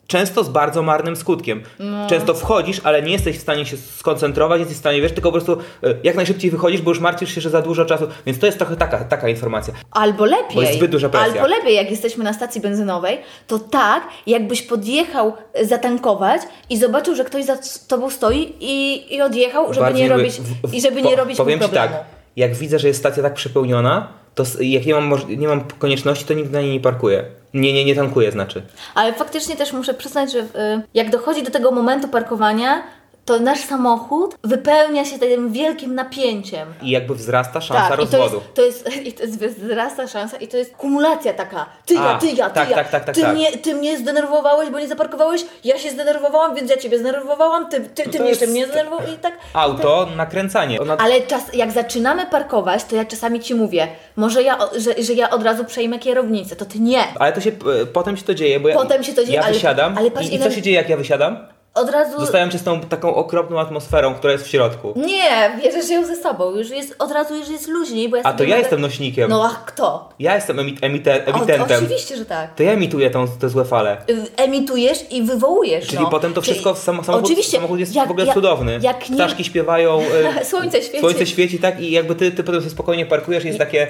Często 0.06 0.44
z 0.44 0.49
bardzo 0.49 0.82
marnym 0.82 1.16
skutkiem. 1.16 1.62
Często 2.08 2.34
wchodzisz, 2.34 2.80
ale 2.84 3.02
nie 3.02 3.12
jesteś 3.12 3.38
w 3.38 3.40
stanie 3.40 3.66
się 3.66 3.76
skoncentrować, 3.76 4.58
jesteś 4.58 4.76
w 4.76 4.80
stanie, 4.80 5.00
wiesz, 5.00 5.12
tylko 5.12 5.28
po 5.28 5.32
prostu 5.40 5.52
e, 5.82 5.94
jak 6.02 6.16
najszybciej 6.16 6.50
wychodzisz, 6.50 6.82
bo 6.82 6.90
już 6.90 7.00
martwisz 7.00 7.34
się, 7.34 7.40
że 7.40 7.50
za 7.50 7.62
dużo 7.62 7.84
czasu. 7.84 8.06
Więc 8.26 8.38
to 8.38 8.46
jest 8.46 8.58
trochę 8.58 8.76
taka, 8.76 9.04
taka 9.04 9.28
informacja. 9.28 9.75
Albo 9.90 10.25
lepiej. 10.25 10.54
Bo 10.54 10.62
jest 10.62 10.75
zbyt 10.75 10.90
duża 10.90 11.08
presja. 11.08 11.42
Albo 11.42 11.46
lepiej, 11.56 11.75
jak 11.75 11.90
jesteśmy 11.90 12.25
na 12.25 12.32
stacji 12.32 12.61
benzynowej, 12.61 13.18
to 13.46 13.58
tak, 13.58 14.02
jakbyś 14.26 14.62
podjechał 14.62 15.32
e, 15.54 15.64
zatankować 15.66 16.42
i 16.70 16.76
zobaczył, 16.78 17.14
że 17.14 17.25
ktoś 17.25 17.44
za 17.44 17.56
tobą 17.88 18.11
stoi 18.11 18.52
i, 18.61 19.04
i 19.14 19.23
odjechał, 19.23 19.75
żeby 19.75 19.87
Bardziej 19.87 20.02
nie 20.02 20.08
robić, 20.08 20.32
w- 20.40 20.68
w- 20.70 20.75
i 20.75 20.80
żeby 20.80 21.02
po- 21.02 21.11
nie 21.11 21.16
robić 21.16 21.37
Powiem 21.37 21.58
Ci 21.58 21.64
problemu. 21.64 21.88
tak, 21.94 22.04
jak 22.37 22.54
widzę, 22.54 22.78
że 22.78 22.88
jest 22.88 23.00
stacja 23.00 23.23
tak 23.23 23.34
przepełniona, 23.34 24.08
to 24.34 24.44
jak 24.61 24.87
nie 24.87 24.94
mam, 24.94 25.12
nie 25.37 25.49
mam 25.49 25.61
konieczności, 25.78 26.25
to 26.25 26.34
nigdy 26.34 26.52
na 26.52 26.61
niej 26.61 26.70
nie 26.73 26.80
parkuję. 26.80 27.25
Nie, 27.54 27.73
nie, 27.73 27.84
nie 27.84 27.94
tankuję 27.94 28.32
znaczy. 28.32 28.62
Ale 28.94 29.12
faktycznie 29.12 29.56
też 29.56 29.73
muszę 29.73 29.94
przyznać, 29.94 30.32
że 30.32 30.38
y, 30.38 30.46
jak 30.94 31.11
dochodzi 31.11 31.42
do 31.42 31.50
tego 31.50 31.70
momentu 31.70 32.08
parkowania, 32.08 32.82
to 33.25 33.38
nasz 33.40 33.61
samochód 33.61 34.37
wypełnia 34.45 35.04
się 35.04 35.19
tym 35.19 35.52
wielkim 35.52 35.95
napięciem. 35.95 36.69
I 36.83 36.90
jakby 36.90 37.14
wzrasta 37.14 37.61
szansa 37.61 37.97
Tak, 37.97 38.04
i 38.04 38.07
to 38.07 38.19
rozwodu. 38.19 38.37
jest, 38.37 38.54
to 38.54 38.62
jest, 38.62 38.97
i 39.09 39.12
to 39.12 39.23
jest 39.45 39.61
wzrasta 39.61 40.09
szansa 40.09 40.37
i 40.37 40.49
to 40.49 40.57
jest 40.57 40.76
kumulacja 40.76 41.33
taka. 41.33 41.66
Ty 41.87 41.95
ja, 41.95 42.00
A, 42.00 42.19
ty 42.19 42.26
ja, 42.26 42.49
ty 42.49 42.54
tak, 42.54 42.71
ja. 42.71 42.76
tak, 42.76 42.90
tak, 42.90 43.04
tak, 43.04 43.14
ty, 43.14 43.21
tak. 43.23 43.35
Mnie, 43.35 43.52
ty 43.52 43.75
mnie 43.75 43.99
zdenerwowałeś, 43.99 44.71
bo 44.71 44.81
nie 44.81 44.88
zaparkowałeś, 44.88 45.45
ja 45.64 45.78
się 45.78 45.90
zdenerwowałam, 45.90 46.54
więc 46.54 46.71
ja 46.71 46.76
ciebie 46.76 46.99
zdenerwowałam, 46.99 47.69
ty, 47.69 47.81
ty, 47.81 48.02
ty 48.02 48.11
to 48.11 48.19
mnie 48.19 48.28
jeszcze 48.28 48.47
mnie 48.47 48.66
zdenerwowałeś 48.66 49.14
i 49.14 49.19
tak. 49.19 49.38
Auto, 49.54 50.09
nakręcanie. 50.16 50.81
Ona... 50.81 50.97
Ale 50.97 51.21
czas, 51.21 51.54
jak 51.54 51.73
zaczynamy 51.73 52.26
parkować, 52.26 52.85
to 52.85 52.97
ja 52.97 53.04
czasami 53.04 53.40
ci 53.40 53.54
mówię, 53.54 53.88
może 54.16 54.43
ja, 54.43 54.59
że, 54.76 55.02
że 55.02 55.12
ja 55.12 55.31
od 55.31 55.43
razu 55.43 55.64
przejmę 55.64 55.99
kierownicę, 55.99 56.57
to 56.57 56.64
ty 56.64 56.78
nie. 56.81 57.00
Ale 57.19 57.33
to 57.33 57.40
się, 57.40 57.50
e, 57.50 57.87
potem 57.87 58.16
się 58.16 58.23
to 58.25 58.35
dzieje, 58.35 58.61
bo 58.61 58.69
ja, 58.69 58.75
Potem 58.75 59.04
się 59.04 59.12
to 59.14 59.25
dzieje, 59.25 59.37
ja 59.37 59.43
ale- 59.45 59.52
wysiadam 59.54 59.99
ale 59.99 60.11
patrz, 60.11 60.28
i, 60.28 60.35
i 60.35 60.38
co 60.38 60.50
się 60.50 60.62
dzieje 60.62 60.76
jak 60.76 60.88
ja 60.88 60.97
wysiadam? 60.97 61.53
Od 61.75 61.90
razu... 61.90 62.21
Zostawiam 62.21 62.50
cię 62.50 62.59
z 62.59 62.62
tą 62.62 62.81
taką 62.81 63.14
okropną 63.14 63.61
atmosferą, 63.61 64.14
która 64.14 64.33
jest 64.33 64.45
w 64.45 64.49
środku. 64.50 64.93
Nie, 64.97 65.59
bierzesz 65.62 65.90
ją 65.90 66.07
ze 66.07 66.16
sobą. 66.16 66.50
Już 66.57 66.71
jest, 66.71 66.97
od 66.99 67.12
razu 67.12 67.37
już 67.37 67.49
jest 67.49 67.69
luźniej, 67.69 68.09
bo 68.09 68.16
ja 68.16 68.23
A 68.23 68.33
to 68.33 68.43
ja 68.43 68.49
będę- 68.49 68.59
jestem 68.61 68.81
nośnikiem. 68.81 69.31
No 69.31 69.45
a 69.45 69.54
kto? 69.66 70.09
Ja 70.19 70.35
jestem 70.35 70.57
emi- 70.57 70.78
emite- 70.81 71.21
O, 71.33 71.37
emitentem. 71.37 71.85
oczywiście, 71.85 72.16
że 72.16 72.26
tak. 72.26 72.54
To 72.54 72.62
ja 72.62 72.73
emituję 72.73 73.11
tą, 73.11 73.28
te 73.28 73.49
złe 73.49 73.64
fale. 73.64 73.97
Y, 74.11 74.26
Emitujesz 74.37 75.12
i 75.12 75.23
wywołujesz. 75.23 75.87
Czyli 75.87 76.02
no. 76.02 76.11
potem 76.11 76.33
to 76.35 76.43
Czyli- 76.43 76.52
wszystko, 76.52 76.75
sam, 76.75 77.04
samochód, 77.04 77.25
Oczywiście, 77.25 77.57
samochód 77.57 77.81
jest 77.81 77.95
jak- 77.95 78.09
w 78.09 78.11
ogóle 78.11 78.26
jak- 78.26 78.35
cudowny. 78.35 78.78
Jak 78.83 79.11
nie... 79.11 79.16
Ptaszki 79.16 79.45
śpiewają, 79.45 80.00
e, 80.40 80.45
Słońce 80.50 80.83
świeci. 80.83 81.00
słońce 81.00 81.26
świeci, 81.26 81.59
tak? 81.59 81.81
I 81.81 81.90
jakby 81.90 82.14
ty, 82.14 82.33
ty 82.33 82.45
potem 82.45 82.61
sobie 82.61 82.71
spokojnie 82.71 83.07
parkujesz 83.07 83.45
i 83.45 83.47
jest 83.47 83.59
takie... 83.59 83.87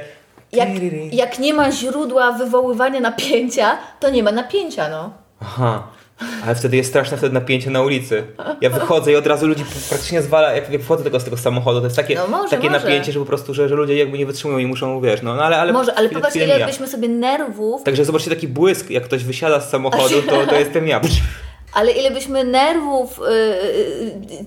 Jak, 0.52 0.68
jak 1.12 1.38
nie 1.38 1.54
ma 1.54 1.72
źródła 1.72 2.32
wywoływania 2.32 3.00
napięcia, 3.00 3.78
to 4.00 4.10
nie 4.10 4.22
ma 4.22 4.32
napięcia, 4.32 4.88
no. 4.88 5.10
Aha. 5.42 5.82
Ale 6.44 6.54
wtedy 6.54 6.76
jest 6.76 6.88
straszne 6.90 7.16
wtedy 7.16 7.34
napięcie 7.34 7.70
na 7.70 7.82
ulicy. 7.82 8.24
Ja 8.60 8.70
wychodzę 8.70 9.12
i 9.12 9.16
od 9.16 9.26
razu 9.26 9.46
ludzi 9.46 9.64
praktycznie 9.88 10.22
zwala, 10.22 10.52
jak, 10.52 10.70
jak 10.72 10.82
wchodzę 10.82 11.04
tego, 11.04 11.20
z 11.20 11.24
tego 11.24 11.36
samochodu, 11.36 11.80
to 11.80 11.86
jest 11.86 11.96
takie, 11.96 12.14
No 12.14 12.26
może, 12.26 12.50
takie 12.56 12.70
może. 12.70 12.84
napięcie, 12.84 13.12
że 13.12 13.20
po 13.20 13.26
prostu, 13.26 13.54
że, 13.54 13.68
że 13.68 13.74
ludzie 13.74 13.96
jakby 13.96 14.18
nie 14.18 14.26
wytrzymują 14.26 14.58
i 14.58 14.66
muszą, 14.66 15.00
wiesz, 15.00 15.22
no, 15.22 15.34
no 15.36 15.44
ale, 15.44 15.56
ale 15.58 15.72
Może, 15.72 15.94
ale 15.94 16.08
chwilę- 16.08 16.14
popatrz, 16.14 16.36
ile 16.36 16.66
byśmy 16.66 16.86
sobie 16.88 17.08
nerwów, 17.08 17.82
Także 17.82 18.04
zobaczcie 18.04 18.30
taki 18.30 18.48
błysk, 18.48 18.90
jak 18.90 19.04
ktoś 19.04 19.24
wysiada 19.24 19.60
z 19.60 19.70
samochodu, 19.70 20.22
to, 20.22 20.46
to 20.46 20.54
jestem 20.54 20.88
ja. 20.88 21.00
ale 21.74 21.92
ile 21.92 22.10
byśmy 22.10 22.44
nerwów 22.44 23.20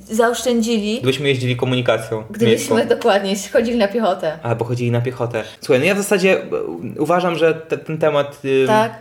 yy, 0.10 0.16
zaoszczędzili, 0.16 0.98
Gdybyśmy 0.98 1.28
jeździli 1.30 1.56
komunikacją 1.56 2.24
gdybyśmy 2.30 2.76
miejską. 2.76 2.96
dokładnie 2.96 3.36
chodzili 3.54 3.78
na 3.78 3.88
piechotę. 3.88 4.38
Albo 4.44 4.66
chodzili 4.66 4.92
na 4.92 5.02
piechotę. 5.02 5.44
Słuchaj, 5.62 5.80
no 5.80 5.86
ja 5.86 5.96
w 5.96 5.98
zasadzie 5.98 6.42
e, 6.42 6.46
uważam, 7.00 7.36
że 7.36 7.54
te, 7.54 7.78
ten 7.78 7.98
temat... 7.98 8.38
y, 8.46 8.64
Tak. 8.68 8.92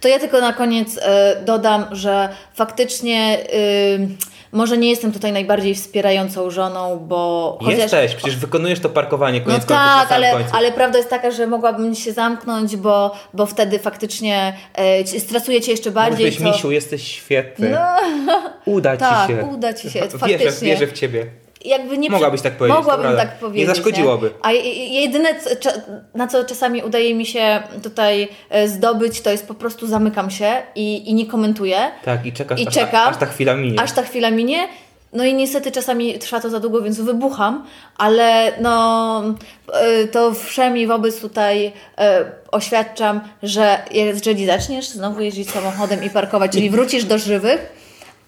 To 0.00 0.08
ja 0.08 0.18
tylko 0.18 0.40
na 0.40 0.52
koniec 0.52 0.98
e, 1.02 1.36
dodam, 1.44 1.84
że 1.92 2.28
faktycznie 2.54 3.38
y, 3.54 4.08
może 4.54 4.78
nie 4.78 4.90
jestem 4.90 5.12
tutaj 5.12 5.32
najbardziej 5.32 5.74
wspierającą 5.74 6.50
żoną, 6.50 6.98
bo 6.98 7.58
chociaż... 7.60 7.78
Jesteś, 7.78 8.14
przecież 8.14 8.36
wykonujesz 8.36 8.80
to 8.80 8.88
parkowanie 8.88 9.38
No 9.38 9.44
koniec 9.44 9.58
końców 9.58 9.76
na 9.76 10.00
tak, 10.00 10.12
ale, 10.12 10.32
końcu. 10.32 10.50
ale 10.56 10.72
prawda 10.72 10.98
jest 10.98 11.10
taka, 11.10 11.30
że 11.30 11.46
mogłabym 11.46 11.94
się 11.94 12.12
zamknąć, 12.12 12.76
bo, 12.76 13.14
bo 13.34 13.46
wtedy 13.46 13.78
faktycznie 13.78 14.56
e, 14.74 15.06
stresuje 15.20 15.60
cię 15.60 15.70
jeszcze 15.72 15.90
bardziej. 15.90 16.26
Mówisz, 16.26 16.38
co... 16.38 16.44
misiu, 16.44 16.70
jesteś 16.70 17.02
świetny. 17.02 17.70
No, 17.70 18.36
Uda 18.64 18.96
tak, 18.96 19.28
ci 19.28 19.36
się. 19.36 19.44
uda 19.44 19.72
ci 19.74 19.90
się, 19.90 20.00
Wierzę, 20.00 20.18
faktycznie. 20.18 20.68
wierzę 20.68 20.86
w 20.86 20.92
ciebie. 20.92 21.26
Jakby 21.64 21.98
nie 21.98 22.10
Mogłabyś 22.10 22.40
tak 22.42 22.56
powiedzieć, 22.56 22.76
Mogłabym 22.78 23.16
tak 23.16 23.38
powiedzieć. 23.38 23.68
Nie 23.68 23.74
zaszkodziłoby. 23.74 24.30
A 24.42 24.52
je- 24.52 24.62
je- 24.62 25.00
jedyne, 25.00 25.28
na 26.14 26.26
co 26.26 26.44
czasami 26.44 26.82
udaje 26.82 27.14
mi 27.14 27.26
się 27.26 27.62
tutaj 27.82 28.28
e, 28.50 28.68
zdobyć, 28.68 29.20
to 29.20 29.30
jest 29.30 29.48
po 29.48 29.54
prostu 29.54 29.86
zamykam 29.86 30.30
się 30.30 30.52
i, 30.74 31.10
i 31.10 31.14
nie 31.14 31.26
komentuję. 31.26 31.78
Tak, 32.04 32.26
i 32.26 32.32
czekasz, 32.32 32.60
I 32.60 32.68
aż, 32.68 32.74
czekam, 32.74 33.08
aż 33.08 33.16
ta 33.16 33.26
chwila 33.26 33.54
minie. 33.56 33.80
Aż 33.80 33.92
ta 33.92 34.02
chwila 34.02 34.30
minie. 34.30 34.68
No 35.12 35.24
i 35.24 35.34
niestety 35.34 35.72
czasami 35.72 36.18
trwa 36.18 36.40
to 36.40 36.50
za 36.50 36.60
długo, 36.60 36.82
więc 36.82 37.00
wybucham, 37.00 37.64
ale 37.96 38.52
no 38.60 39.22
e, 39.72 40.04
to 40.08 40.32
wszemi 40.34 40.86
wobec 40.86 41.20
tutaj 41.20 41.72
e, 41.98 42.24
oświadczam, 42.52 43.20
że 43.42 43.78
jeżeli 43.90 44.46
zaczniesz 44.46 44.88
znowu 44.88 45.20
jeździć 45.20 45.50
samochodem 45.50 46.04
i 46.04 46.10
parkować, 46.10 46.52
czyli 46.52 46.70
wrócisz 46.70 47.04
do 47.04 47.18
żywych, 47.18 47.72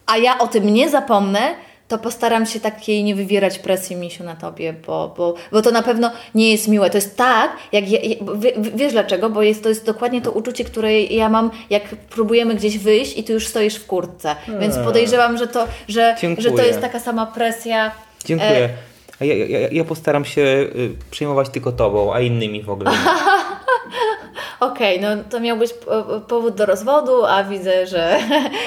a 0.06 0.16
ja 0.16 0.38
o 0.38 0.46
tym 0.48 0.72
nie 0.74 0.90
zapomnę, 0.90 1.54
to 1.88 1.98
postaram 1.98 2.46
się 2.46 2.60
takiej 2.60 3.04
nie 3.04 3.14
wywierać 3.14 3.58
presji 3.58 3.96
misiu 3.96 4.24
na 4.24 4.36
tobie, 4.36 4.74
bo, 4.86 5.14
bo, 5.16 5.34
bo 5.52 5.62
to 5.62 5.70
na 5.70 5.82
pewno 5.82 6.10
nie 6.34 6.50
jest 6.50 6.68
miłe. 6.68 6.90
To 6.90 6.98
jest 6.98 7.16
tak, 7.16 7.56
jak 7.72 7.90
ja, 7.90 7.98
ja- 8.02 8.16
wie, 8.36 8.52
wiesz 8.74 8.92
dlaczego? 8.92 9.30
Bo 9.30 9.42
jest, 9.42 9.62
to 9.62 9.68
jest 9.68 9.86
dokładnie 9.86 10.22
to 10.22 10.32
uczucie, 10.32 10.64
które 10.64 11.02
ja 11.02 11.28
mam, 11.28 11.50
jak 11.70 11.82
próbujemy 11.96 12.54
gdzieś 12.54 12.78
wyjść 12.78 13.18
i 13.18 13.24
ty 13.24 13.32
już 13.32 13.46
stoisz 13.46 13.76
w 13.76 13.86
kurtce. 13.86 14.36
Więc 14.60 14.76
podejrzewam, 14.78 15.38
że 15.38 15.46
to, 15.46 15.66
że, 15.88 16.16
że 16.38 16.50
to 16.50 16.62
jest 16.62 16.80
taka 16.80 17.00
sama 17.00 17.26
presja. 17.26 17.90
Dziękuję. 18.24 18.68
E, 19.20 19.26
ja, 19.26 19.34
ja, 19.34 19.68
ja 19.72 19.84
postaram 19.84 20.24
się 20.24 20.40
y, 20.40 20.90
przejmować 21.10 21.48
tylko 21.48 21.72
tobą, 21.72 22.14
a 22.14 22.20
innymi 22.20 22.62
w 22.62 22.70
ogóle. 22.70 22.90
Okej, 24.60 25.00
no 25.00 25.08
to 25.30 25.40
miał 25.40 25.56
być 25.56 25.72
po- 25.72 26.20
powód 26.20 26.54
do 26.54 26.66
rozwodu, 26.66 27.24
a 27.24 27.44
widzę, 27.44 27.86
że. 27.86 28.18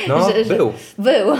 No, 0.07 0.19
że, 0.29 0.43
że 0.43 0.55
był. 0.55 0.73
Był. 0.97 1.35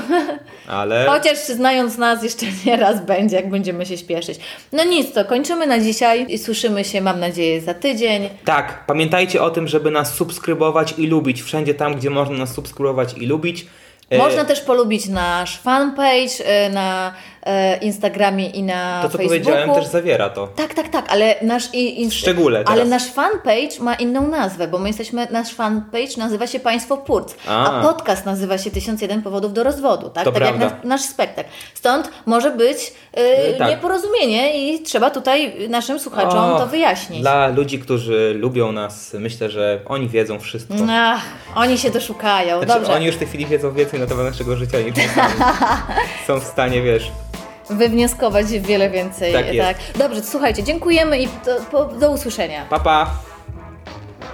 Ale 0.67 1.05
Chociaż 1.09 1.37
znając 1.37 1.97
nas, 1.97 2.23
jeszcze 2.23 2.45
nie 2.65 2.77
raz 2.77 3.05
będzie, 3.05 3.35
jak 3.35 3.49
będziemy 3.49 3.85
się 3.85 3.97
śpieszyć. 3.97 4.39
No 4.71 4.83
nic, 4.83 5.13
to 5.13 5.25
kończymy 5.25 5.67
na 5.67 5.79
dzisiaj 5.79 6.25
i 6.29 6.37
słyszymy 6.37 6.83
się, 6.85 7.01
mam 7.01 7.19
nadzieję, 7.19 7.61
za 7.61 7.73
tydzień. 7.73 8.29
tak, 8.45 8.83
pamiętajcie 8.87 9.41
o 9.41 9.49
tym, 9.49 9.67
żeby 9.67 9.91
nas 9.91 10.13
subskrybować 10.13 10.93
i 10.97 11.07
lubić. 11.07 11.41
Wszędzie 11.41 11.73
tam, 11.73 11.95
gdzie 11.95 12.09
można 12.09 12.37
nas 12.37 12.53
subskrybować 12.53 13.13
i 13.17 13.25
lubić. 13.25 13.65
E, 14.09 14.17
Można 14.17 14.45
też 14.45 14.61
polubić 14.61 15.07
nasz 15.07 15.57
fanpage 15.59 16.45
e, 16.45 16.69
na 16.69 17.13
Instagramie 17.81 18.49
i 18.49 18.63
na 18.63 18.99
To, 19.03 19.09
co 19.09 19.17
Facebooku. 19.17 19.27
powiedziałem, 19.45 19.73
też 19.73 19.85
zawiera 19.85 20.29
to. 20.29 20.47
Tak, 20.47 20.73
tak, 20.73 20.89
tak, 20.89 21.05
ale 21.11 21.35
nasz 21.41 21.73
i, 21.73 22.01
i 22.01 22.09
W 22.09 22.13
szczególe 22.13 22.63
Ale 22.65 22.75
teraz. 22.75 22.89
nasz 22.89 23.11
fanpage 23.13 23.79
ma 23.79 23.95
inną 23.95 24.27
nazwę, 24.27 24.67
bo 24.67 24.79
my 24.79 24.87
jesteśmy, 24.89 25.27
nasz 25.31 25.53
fanpage 25.53 26.17
nazywa 26.17 26.47
się 26.47 26.59
Państwo 26.59 26.97
Purc, 26.97 27.35
a, 27.47 27.79
A. 27.79 27.81
podcast 27.83 28.25
nazywa 28.25 28.57
się 28.57 28.71
1001 28.71 29.21
powodów 29.21 29.53
do 29.53 29.63
rozwodu, 29.63 30.09
tak? 30.09 30.23
To 30.23 30.31
tak 30.31 30.41
jak 30.43 30.55
prawda. 30.55 30.75
nasz, 30.75 30.85
nasz 30.85 31.01
spektakl. 31.01 31.49
Stąd 31.73 32.09
może 32.25 32.51
być 32.51 32.93
e, 33.13 33.53
tak. 33.53 33.69
nieporozumienie 33.69 34.71
i 34.73 34.83
trzeba 34.83 35.09
tutaj 35.09 35.69
naszym 35.69 35.99
słuchaczom 35.99 36.51
Och, 36.51 36.59
to 36.59 36.67
wyjaśnić. 36.67 37.21
Dla 37.21 37.47
ludzi, 37.47 37.79
którzy 37.79 38.35
lubią 38.37 38.71
nas, 38.71 39.15
myślę, 39.19 39.49
że 39.49 39.79
oni 39.85 40.07
wiedzą 40.09 40.39
wszystko. 40.39 40.73
Ach, 40.91 41.21
oni 41.55 41.77
się 41.77 41.89
doszukają, 41.89 42.57
Znaczy, 42.63 42.79
dobrze. 42.79 42.93
oni 42.95 43.05
już 43.05 43.15
w 43.15 43.19
tej 43.19 43.27
chwili 43.27 43.45
wiedzą 43.45 43.73
więcej 43.73 43.99
na 43.99 44.05
temat 44.07 44.25
naszego 44.25 44.55
życia 44.55 44.77
niż 44.79 44.95
my. 44.95 45.03
Są 46.27 46.39
w 46.39 46.43
stanie, 46.43 46.81
wiesz. 46.81 47.11
Wywnioskować 47.69 48.45
wiele 48.47 48.89
więcej. 48.89 49.33
Tak 49.33 49.53
jest. 49.53 49.97
Dobrze, 49.97 50.23
słuchajcie, 50.23 50.63
dziękujemy 50.63 51.19
i 51.19 51.27
do, 51.27 51.55
po, 51.71 51.85
do 51.85 52.11
usłyszenia. 52.11 52.65
Papa. 52.69 53.11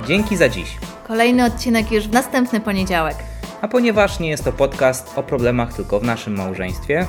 Dzięki 0.08 0.38
za 0.38 0.50
dziś. 0.50 0.78
Kolejny 1.08 1.46
odcinek 1.46 1.92
już 1.92 2.08
w 2.08 2.12
następny 2.12 2.60
poniedziałek. 2.60 3.16
A 3.62 3.68
ponieważ 3.68 4.20
nie 4.20 4.30
jest 4.30 4.44
to 4.44 4.52
podcast 4.52 5.18
o 5.18 5.24
problemach 5.24 5.74
tylko 5.74 6.00
w 6.00 6.04
naszym 6.04 6.36
małżeństwie, 6.36 7.06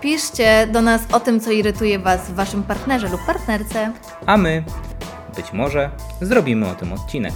Piszcie 0.00 0.66
do 0.66 0.82
nas 0.82 1.02
o 1.12 1.20
tym, 1.20 1.40
co 1.40 1.50
irytuje 1.50 1.98
Was 1.98 2.20
w 2.20 2.34
Waszym 2.34 2.62
partnerze 2.62 3.08
lub 3.08 3.20
partnerce. 3.26 3.92
a 4.26 4.36
my, 4.36 4.64
być 5.36 5.52
może, 5.52 5.90
zrobimy 6.20 6.68
o 6.68 6.74
tym 6.74 6.92
odcinek. 6.92 7.34